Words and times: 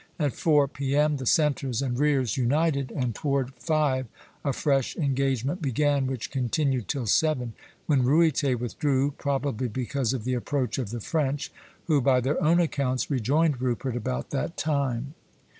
At 0.17 0.33
four 0.33 0.67
P.M. 0.67 1.17
the 1.17 1.27
centres 1.27 1.79
and 1.79 1.99
rears 1.99 2.35
united, 2.35 2.89
and 2.91 3.13
toward 3.13 3.53
five 3.53 4.07
a 4.43 4.51
fresh 4.51 4.95
engagement 4.97 5.61
began, 5.61 6.07
which 6.07 6.31
continued 6.31 6.87
till 6.87 7.05
seven, 7.05 7.53
when 7.85 8.01
Ruyter 8.01 8.57
withdrew, 8.57 9.11
probably 9.19 9.67
because 9.67 10.11
of 10.13 10.23
the 10.23 10.33
approach 10.33 10.79
of 10.79 10.89
the 10.89 11.01
French, 11.01 11.51
who, 11.85 12.01
by 12.01 12.19
their 12.19 12.41
own 12.43 12.59
accounts, 12.59 13.11
rejoined 13.11 13.61
Rupert 13.61 13.95
about 13.95 14.31
that 14.31 14.57
time. 14.57 15.13